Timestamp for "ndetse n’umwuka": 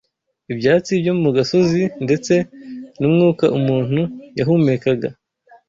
2.05-3.45